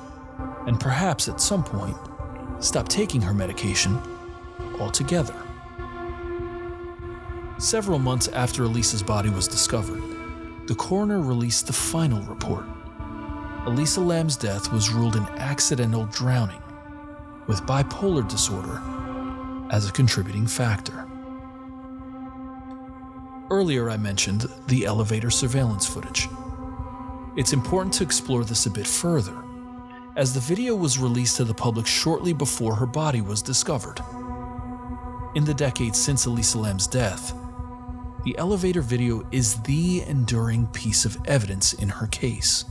and 0.68 0.80
perhaps 0.80 1.28
at 1.28 1.42
some 1.42 1.64
point 1.64 1.98
stopped 2.60 2.92
taking 2.92 3.22
her 3.22 3.34
medication 3.34 4.00
altogether. 4.80 5.36
Several 7.60 8.00
months 8.00 8.30
after 8.30 8.63
Elisa's 8.63 9.04
body 9.04 9.30
was 9.30 9.46
discovered, 9.46 10.01
the 10.68 10.75
coroner 10.75 11.20
released 11.20 11.68
the 11.68 11.74
final 11.74 12.22
report. 12.22 12.63
Elisa 13.66 14.00
Lam's 14.00 14.38
death 14.38 14.72
was 14.72 14.94
ruled 14.94 15.18
an 15.18 15.25
accidental 15.39 16.06
drowning, 16.06 16.62
with 17.48 17.60
bipolar 17.63 18.25
disorder 18.30 18.82
as 19.72 19.89
a 19.89 19.92
contributing 19.92 20.48
factor. 20.48 21.06
Earlier, 23.51 23.89
I 23.89 23.98
mentioned 23.98 24.48
the 24.68 24.86
elevator 24.86 25.30
surveillance 25.30 25.86
footage. 25.86 26.30
It's 27.36 27.51
important 27.51 27.94
to 27.96 28.06
explore 28.06 28.46
this 28.46 28.68
a 28.68 28.72
bit 28.72 28.88
further, 28.88 29.36
as 30.16 30.34
the 30.34 30.39
video 30.39 30.75
was 30.75 30.98
released 30.98 31.36
to 31.38 31.44
the 31.44 31.54
public 31.54 31.88
shortly 31.88 32.32
before 32.32 32.75
her 32.75 32.86
body 32.86 33.20
was 33.20 33.42
discovered. 33.42 34.00
In 35.36 35.44
the 35.44 35.54
decades 35.54 36.00
since 36.00 36.25
Elisa 36.25 36.58
Lam's 36.58 36.88
death, 36.88 37.34
the 38.30 38.38
elevator 38.38 38.82
video 38.82 39.28
is 39.32 39.56
the 39.64 40.04
enduring 40.04 40.68
piece 40.68 41.04
of 41.04 41.18
evidence 41.26 41.74
in 41.74 41.90
her 41.90 42.06
case. 42.06 42.64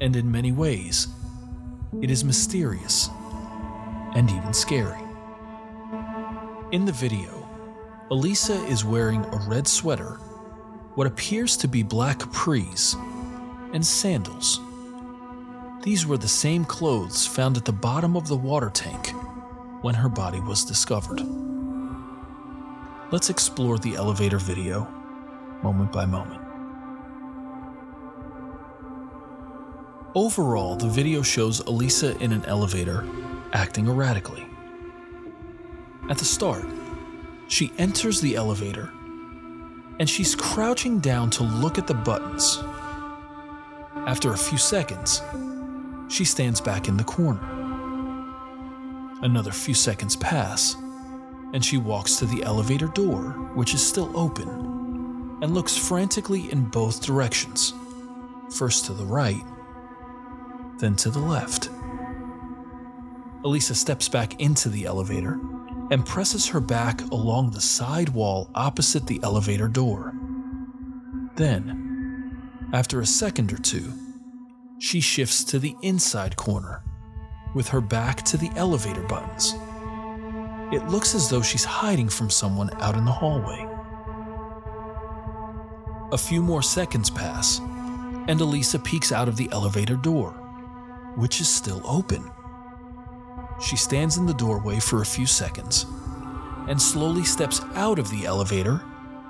And 0.00 0.16
in 0.16 0.32
many 0.32 0.50
ways, 0.50 1.08
it 2.00 2.10
is 2.10 2.24
mysterious 2.24 3.10
and 4.14 4.30
even 4.30 4.54
scary. 4.54 5.02
In 6.70 6.86
the 6.86 6.92
video, 6.92 7.46
Elisa 8.10 8.54
is 8.64 8.82
wearing 8.82 9.22
a 9.26 9.44
red 9.46 9.68
sweater, 9.68 10.12
what 10.94 11.06
appears 11.06 11.54
to 11.58 11.68
be 11.68 11.82
black 11.82 12.20
capris, 12.20 12.94
and 13.74 13.84
sandals. 13.84 14.58
These 15.82 16.06
were 16.06 16.16
the 16.16 16.28
same 16.28 16.64
clothes 16.64 17.26
found 17.26 17.58
at 17.58 17.66
the 17.66 17.72
bottom 17.72 18.16
of 18.16 18.26
the 18.26 18.38
water 18.38 18.70
tank 18.70 19.08
when 19.82 19.96
her 19.96 20.08
body 20.08 20.40
was 20.40 20.64
discovered. 20.64 21.20
Let's 23.12 23.28
explore 23.28 23.76
the 23.76 23.94
elevator 23.94 24.38
video 24.38 24.88
moment 25.62 25.92
by 25.92 26.06
moment. 26.06 26.40
Overall, 30.14 30.76
the 30.76 30.88
video 30.88 31.20
shows 31.20 31.60
Elisa 31.60 32.16
in 32.20 32.32
an 32.32 32.42
elevator 32.46 33.06
acting 33.52 33.86
erratically. 33.86 34.46
At 36.08 36.16
the 36.16 36.24
start, 36.24 36.64
she 37.48 37.70
enters 37.76 38.22
the 38.22 38.34
elevator 38.34 38.90
and 40.00 40.08
she's 40.08 40.34
crouching 40.34 40.98
down 40.98 41.28
to 41.32 41.42
look 41.42 41.76
at 41.76 41.86
the 41.86 41.92
buttons. 41.92 42.60
After 44.06 44.32
a 44.32 44.38
few 44.38 44.56
seconds, 44.56 45.20
she 46.08 46.24
stands 46.24 46.62
back 46.62 46.88
in 46.88 46.96
the 46.96 47.04
corner. 47.04 47.42
Another 49.20 49.52
few 49.52 49.74
seconds 49.74 50.16
pass, 50.16 50.76
and 51.52 51.64
she 51.64 51.76
walks 51.76 52.16
to 52.16 52.26
the 52.26 52.42
elevator 52.42 52.88
door, 52.88 53.30
which 53.54 53.74
is 53.74 53.86
still 53.86 54.10
open, 54.18 54.48
and 55.42 55.54
looks 55.54 55.76
frantically 55.76 56.50
in 56.50 56.64
both 56.64 57.04
directions 57.04 57.74
first 58.52 58.84
to 58.86 58.92
the 58.92 59.04
right, 59.04 59.42
then 60.78 60.94
to 60.96 61.10
the 61.10 61.18
left. 61.18 61.68
Elisa 63.44 63.74
steps 63.74 64.08
back 64.08 64.40
into 64.40 64.68
the 64.68 64.84
elevator 64.84 65.38
and 65.90 66.06
presses 66.06 66.46
her 66.48 66.60
back 66.60 67.00
along 67.10 67.50
the 67.50 67.60
side 67.60 68.10
wall 68.10 68.50
opposite 68.54 69.06
the 69.06 69.20
elevator 69.22 69.68
door. 69.68 70.14
Then, 71.36 72.68
after 72.72 73.00
a 73.00 73.06
second 73.06 73.52
or 73.52 73.58
two, 73.58 73.92
she 74.78 75.00
shifts 75.00 75.44
to 75.44 75.58
the 75.58 75.74
inside 75.82 76.36
corner 76.36 76.82
with 77.54 77.68
her 77.68 77.80
back 77.80 78.22
to 78.22 78.36
the 78.36 78.50
elevator 78.56 79.02
buttons. 79.02 79.54
It 80.72 80.88
looks 80.88 81.14
as 81.14 81.28
though 81.28 81.42
she's 81.42 81.64
hiding 81.64 82.08
from 82.08 82.30
someone 82.30 82.70
out 82.80 82.96
in 82.96 83.04
the 83.04 83.12
hallway. 83.12 83.68
A 86.12 86.18
few 86.18 86.42
more 86.42 86.62
seconds 86.62 87.10
pass, 87.10 87.58
and 88.28 88.40
Elisa 88.40 88.78
peeks 88.78 89.12
out 89.12 89.28
of 89.28 89.36
the 89.36 89.50
elevator 89.52 89.96
door, 89.96 90.30
which 91.16 91.40
is 91.42 91.48
still 91.48 91.82
open. 91.84 92.30
She 93.60 93.76
stands 93.76 94.16
in 94.16 94.24
the 94.24 94.34
doorway 94.34 94.80
for 94.80 95.02
a 95.02 95.06
few 95.06 95.26
seconds 95.26 95.84
and 96.68 96.80
slowly 96.80 97.24
steps 97.24 97.60
out 97.74 97.98
of 97.98 98.08
the 98.10 98.24
elevator 98.24 98.82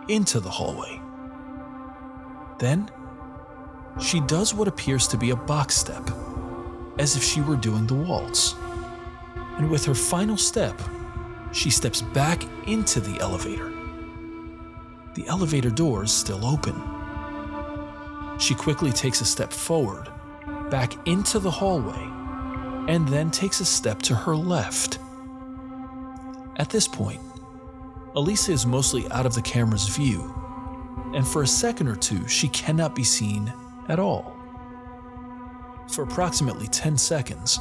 into 0.09 0.38
the 0.38 0.50
hallway. 0.50 1.00
Then, 2.59 2.90
she 4.00 4.20
does 4.20 4.55
what 4.55 4.68
appears 4.68 5.09
to 5.09 5.16
be 5.16 5.31
a 5.31 5.37
box 5.37 5.76
step, 5.76 6.09
as 6.98 7.16
if 7.16 7.22
she 7.22 7.40
were 7.40 7.57
doing 7.57 7.87
the 7.87 7.94
waltz. 7.94 8.55
And 9.59 9.70
with 9.70 9.85
her 9.87 9.94
final 9.94 10.37
step, 10.37 10.81
she 11.52 11.70
steps 11.70 12.00
back 12.00 12.42
into 12.66 13.00
the 13.00 13.20
elevator. 13.20 13.70
The 15.14 15.26
elevator 15.26 15.70
door 15.70 16.04
is 16.04 16.12
still 16.12 16.44
open. 16.44 16.80
She 18.38 18.54
quickly 18.54 18.90
takes 18.90 19.20
a 19.20 19.26
step 19.26 19.52
forward, 19.52 20.08
back 20.70 21.06
into 21.06 21.38
the 21.38 21.50
hallway, 21.50 22.02
and 22.90 23.06
then 23.06 23.30
takes 23.30 23.60
a 23.60 23.64
step 23.64 24.00
to 24.02 24.14
her 24.14 24.34
left. 24.34 24.98
At 26.56 26.70
this 26.70 26.88
point, 26.88 27.20
Elisa 28.14 28.52
is 28.52 28.66
mostly 28.66 29.06
out 29.10 29.26
of 29.26 29.34
the 29.34 29.42
camera's 29.42 29.88
view, 29.88 30.34
and 31.14 31.26
for 31.26 31.42
a 31.42 31.46
second 31.46 31.88
or 31.88 31.96
two, 31.96 32.26
she 32.26 32.48
cannot 32.48 32.94
be 32.94 33.04
seen 33.04 33.52
at 33.88 33.98
all. 33.98 34.36
For 35.90 36.04
approximately 36.04 36.68
10 36.68 36.96
seconds, 36.96 37.58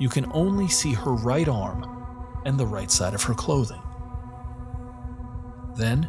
you 0.00 0.08
can 0.08 0.30
only 0.32 0.68
see 0.68 0.92
her 0.92 1.12
right 1.12 1.48
arm 1.48 1.99
and 2.44 2.58
the 2.58 2.66
right 2.66 2.90
side 2.90 3.14
of 3.14 3.22
her 3.24 3.34
clothing. 3.34 3.82
Then, 5.76 6.08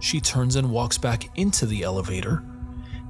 she 0.00 0.20
turns 0.20 0.56
and 0.56 0.70
walks 0.70 0.98
back 0.98 1.28
into 1.36 1.66
the 1.66 1.82
elevator 1.82 2.44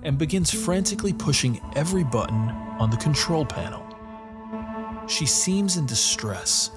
and 0.03 0.19
begins 0.19 0.51
frantically 0.51 1.13
pushing 1.13 1.61
every 1.77 2.05
button 2.05 2.51
on 2.79 2.91
the 2.91 2.97
control 2.97 3.45
panel. 3.45 3.85
She 5.09 5.27
seems 5.27 5.77
in 5.77 5.87
distress, 5.87 6.71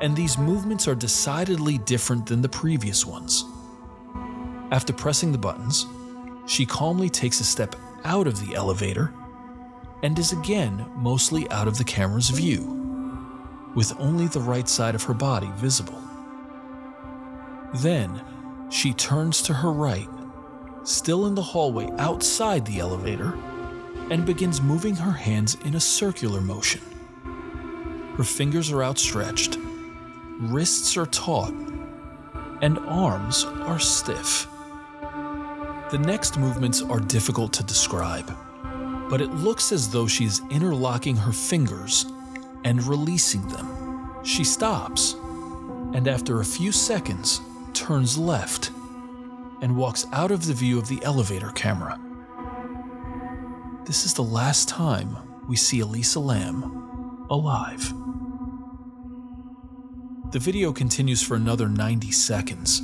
and 0.00 0.14
these 0.14 0.38
movements 0.38 0.86
are 0.88 0.94
decidedly 0.94 1.78
different 1.78 2.26
than 2.26 2.42
the 2.42 2.48
previous 2.48 3.06
ones. 3.06 3.44
After 4.70 4.92
pressing 4.92 5.32
the 5.32 5.38
buttons, 5.38 5.86
she 6.46 6.66
calmly 6.66 7.08
takes 7.08 7.40
a 7.40 7.44
step 7.44 7.76
out 8.04 8.26
of 8.26 8.44
the 8.44 8.54
elevator 8.54 9.12
and 10.02 10.18
is 10.18 10.32
again 10.32 10.86
mostly 10.96 11.48
out 11.50 11.68
of 11.68 11.78
the 11.78 11.84
camera's 11.84 12.30
view, 12.30 12.79
with 13.74 13.98
only 14.00 14.26
the 14.26 14.40
right 14.40 14.68
side 14.68 14.94
of 14.94 15.04
her 15.04 15.14
body 15.14 15.50
visible. 15.56 16.02
Then, 17.74 18.20
she 18.70 18.92
turns 18.92 19.42
to 19.42 19.54
her 19.54 19.72
right, 19.72 20.08
still 20.84 21.26
in 21.26 21.34
the 21.34 21.42
hallway 21.42 21.88
outside 21.98 22.66
the 22.66 22.80
elevator, 22.80 23.38
and 24.10 24.26
begins 24.26 24.60
moving 24.60 24.96
her 24.96 25.12
hands 25.12 25.56
in 25.64 25.74
a 25.74 25.80
circular 25.80 26.40
motion. 26.40 26.80
Her 28.16 28.24
fingers 28.24 28.72
are 28.72 28.82
outstretched, 28.82 29.58
wrists 30.40 30.96
are 30.96 31.06
taut, 31.06 31.54
and 32.60 32.78
arms 32.80 33.44
are 33.44 33.78
stiff. 33.78 34.48
The 35.90 35.98
next 35.98 36.38
movements 36.38 36.82
are 36.82 37.00
difficult 37.00 37.52
to 37.54 37.64
describe, 37.64 38.32
but 39.08 39.20
it 39.20 39.30
looks 39.30 39.72
as 39.72 39.90
though 39.90 40.06
she 40.06 40.24
is 40.24 40.42
interlocking 40.50 41.16
her 41.16 41.32
fingers 41.32 42.06
and 42.64 42.82
releasing 42.84 43.46
them. 43.48 44.24
She 44.24 44.44
stops, 44.44 45.14
and 45.94 46.06
after 46.06 46.40
a 46.40 46.44
few 46.44 46.72
seconds, 46.72 47.40
turns 47.72 48.18
left 48.18 48.70
and 49.62 49.76
walks 49.76 50.06
out 50.12 50.30
of 50.30 50.46
the 50.46 50.54
view 50.54 50.78
of 50.78 50.88
the 50.88 51.02
elevator 51.04 51.50
camera. 51.50 51.98
This 53.86 54.04
is 54.04 54.14
the 54.14 54.22
last 54.22 54.68
time 54.68 55.16
we 55.48 55.56
see 55.56 55.80
Elisa 55.80 56.20
Lam 56.20 57.26
alive. 57.30 57.92
The 60.32 60.38
video 60.38 60.72
continues 60.72 61.22
for 61.22 61.34
another 61.34 61.68
90 61.68 62.12
seconds, 62.12 62.78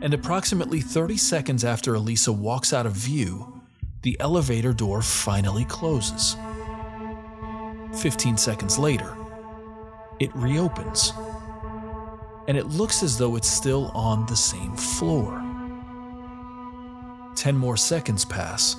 and 0.00 0.14
approximately 0.14 0.80
30 0.80 1.16
seconds 1.18 1.64
after 1.64 1.94
Elisa 1.94 2.32
walks 2.32 2.72
out 2.72 2.86
of 2.86 2.92
view, 2.92 3.62
the 4.02 4.16
elevator 4.18 4.72
door 4.72 5.02
finally 5.02 5.64
closes. 5.66 6.36
15 8.00 8.36
seconds 8.36 8.78
later, 8.78 9.16
it 10.20 10.34
reopens, 10.34 11.12
and 12.48 12.56
it 12.56 12.66
looks 12.66 13.02
as 13.02 13.18
though 13.18 13.36
it's 13.36 13.48
still 13.48 13.90
on 13.94 14.26
the 14.26 14.36
same 14.36 14.74
floor. 14.76 15.42
10 17.36 17.56
more 17.56 17.76
seconds 17.76 18.24
pass, 18.24 18.76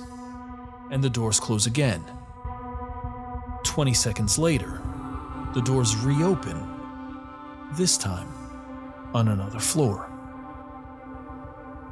and 0.90 1.02
the 1.02 1.10
doors 1.10 1.38
close 1.40 1.66
again. 1.66 2.02
20 3.64 3.92
seconds 3.94 4.38
later, 4.38 4.80
the 5.54 5.60
doors 5.62 5.96
reopen 5.96 6.68
this 7.74 7.98
time 7.98 8.28
on 9.14 9.28
another 9.28 9.58
floor. 9.58 10.10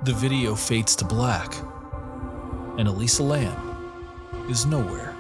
The 0.05 0.13
video 0.13 0.55
fades 0.55 0.95
to 0.97 1.05
black, 1.05 1.55
and 2.79 2.89
Elisa 2.89 3.23
Lam 3.23 4.47
is 4.49 4.67
nowhere 4.67 5.15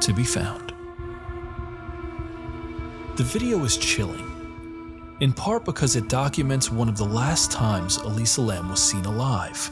to 0.00 0.12
be 0.12 0.24
found. 0.24 0.69
The 3.20 3.26
video 3.26 3.62
is 3.64 3.76
chilling, 3.76 5.14
in 5.20 5.34
part 5.34 5.66
because 5.66 5.94
it 5.94 6.08
documents 6.08 6.72
one 6.72 6.88
of 6.88 6.96
the 6.96 7.04
last 7.04 7.52
times 7.52 7.98
Elisa 7.98 8.40
Lam 8.40 8.70
was 8.70 8.82
seen 8.82 9.04
alive. 9.04 9.70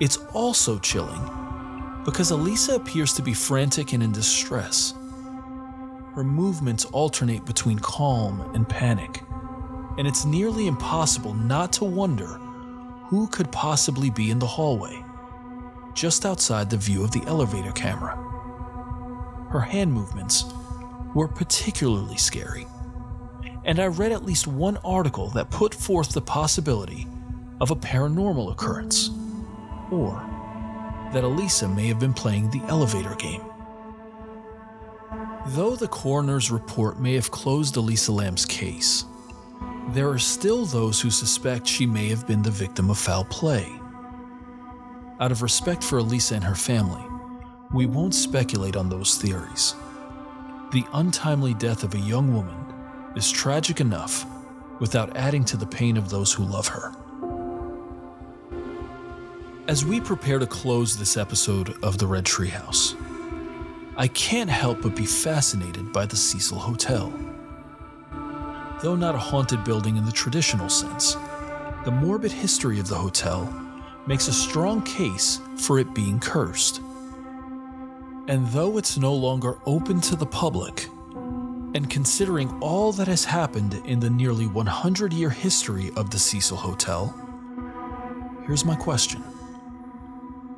It's 0.00 0.16
also 0.32 0.78
chilling 0.78 1.20
because 2.06 2.30
Elisa 2.30 2.76
appears 2.76 3.12
to 3.16 3.22
be 3.22 3.34
frantic 3.34 3.92
and 3.92 4.02
in 4.02 4.12
distress. 4.12 4.94
Her 6.14 6.24
movements 6.24 6.86
alternate 6.86 7.44
between 7.44 7.78
calm 7.80 8.40
and 8.54 8.66
panic, 8.66 9.20
and 9.98 10.08
it's 10.08 10.24
nearly 10.24 10.68
impossible 10.68 11.34
not 11.34 11.70
to 11.74 11.84
wonder 11.84 12.38
who 13.08 13.26
could 13.26 13.52
possibly 13.52 14.08
be 14.08 14.30
in 14.30 14.38
the 14.38 14.46
hallway, 14.46 15.04
just 15.92 16.24
outside 16.24 16.70
the 16.70 16.78
view 16.78 17.04
of 17.04 17.10
the 17.10 17.24
elevator 17.26 17.72
camera. 17.72 18.16
Her 19.50 19.60
hand 19.60 19.92
movements 19.92 20.44
were 21.14 21.28
particularly 21.28 22.16
scary, 22.16 22.66
and 23.64 23.78
I 23.78 23.86
read 23.86 24.12
at 24.12 24.24
least 24.24 24.46
one 24.46 24.78
article 24.84 25.28
that 25.30 25.50
put 25.50 25.74
forth 25.74 26.12
the 26.12 26.20
possibility 26.20 27.06
of 27.60 27.70
a 27.70 27.76
paranormal 27.76 28.50
occurrence, 28.50 29.10
or 29.90 30.24
that 31.12 31.24
Elisa 31.24 31.68
may 31.68 31.86
have 31.88 32.00
been 32.00 32.14
playing 32.14 32.50
the 32.50 32.62
elevator 32.68 33.14
game. 33.16 33.42
Though 35.48 35.76
the 35.76 35.88
coroner's 35.88 36.50
report 36.50 37.00
may 37.00 37.14
have 37.14 37.30
closed 37.30 37.76
Elisa 37.76 38.12
Lam's 38.12 38.46
case, 38.46 39.04
there 39.90 40.08
are 40.08 40.18
still 40.18 40.64
those 40.64 41.00
who 41.00 41.10
suspect 41.10 41.66
she 41.66 41.84
may 41.86 42.08
have 42.08 42.26
been 42.26 42.42
the 42.42 42.50
victim 42.50 42.88
of 42.88 42.98
foul 42.98 43.24
play. 43.24 43.68
Out 45.20 45.32
of 45.32 45.42
respect 45.42 45.84
for 45.84 45.98
Elisa 45.98 46.36
and 46.36 46.44
her 46.44 46.54
family, 46.54 47.04
we 47.72 47.86
won't 47.86 48.14
speculate 48.14 48.76
on 48.76 48.88
those 48.88 49.16
theories. 49.16 49.74
The 50.72 50.86
untimely 50.94 51.52
death 51.52 51.84
of 51.84 51.92
a 51.92 51.98
young 51.98 52.32
woman 52.32 52.56
is 53.14 53.30
tragic 53.30 53.78
enough 53.78 54.24
without 54.80 55.14
adding 55.18 55.44
to 55.44 55.58
the 55.58 55.66
pain 55.66 55.98
of 55.98 56.08
those 56.08 56.32
who 56.32 56.44
love 56.44 56.66
her. 56.68 56.94
As 59.68 59.84
we 59.84 60.00
prepare 60.00 60.38
to 60.38 60.46
close 60.46 60.96
this 60.96 61.18
episode 61.18 61.76
of 61.84 61.98
The 61.98 62.06
Red 62.06 62.24
Tree 62.24 62.48
House, 62.48 62.94
I 63.98 64.08
can't 64.08 64.48
help 64.48 64.80
but 64.80 64.96
be 64.96 65.04
fascinated 65.04 65.92
by 65.92 66.06
the 66.06 66.16
Cecil 66.16 66.58
Hotel. 66.58 67.12
Though 68.82 68.96
not 68.96 69.14
a 69.14 69.18
haunted 69.18 69.64
building 69.64 69.98
in 69.98 70.06
the 70.06 70.10
traditional 70.10 70.70
sense, 70.70 71.18
the 71.84 71.90
morbid 71.90 72.32
history 72.32 72.80
of 72.80 72.88
the 72.88 72.94
hotel 72.94 73.44
makes 74.06 74.26
a 74.26 74.32
strong 74.32 74.80
case 74.80 75.38
for 75.58 75.78
it 75.78 75.94
being 75.94 76.18
cursed. 76.18 76.80
And 78.32 78.46
though 78.46 78.78
it's 78.78 78.96
no 78.96 79.12
longer 79.12 79.58
open 79.66 80.00
to 80.00 80.16
the 80.16 80.24
public, 80.24 80.88
and 81.74 81.90
considering 81.90 82.48
all 82.62 82.90
that 82.92 83.06
has 83.06 83.26
happened 83.26 83.74
in 83.84 84.00
the 84.00 84.08
nearly 84.08 84.46
100 84.46 85.12
year 85.12 85.28
history 85.28 85.90
of 85.96 86.08
the 86.08 86.18
Cecil 86.18 86.56
Hotel, 86.56 87.14
here's 88.46 88.64
my 88.64 88.74
question 88.74 89.22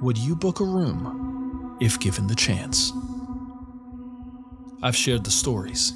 Would 0.01 0.17
you 0.17 0.37
book 0.37 0.61
a 0.61 0.65
room 0.65 1.77
if 1.81 1.99
given 1.99 2.29
the 2.29 2.37
chance? 2.37 2.93
I've 4.81 4.95
shared 4.95 5.25
the 5.25 5.33
stories. 5.33 5.95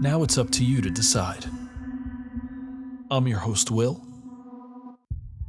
Now 0.00 0.22
it's 0.22 0.38
up 0.38 0.48
to 0.52 0.64
you 0.64 0.80
to 0.80 0.88
decide. 0.88 1.44
I'm 3.10 3.28
your 3.28 3.40
host, 3.40 3.70
Will. 3.70 4.02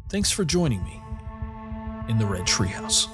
Thanks 0.10 0.30
for 0.30 0.44
joining 0.44 0.84
me 0.84 1.02
in 2.10 2.18
the 2.18 2.26
Red 2.26 2.44
Treehouse. 2.44 3.08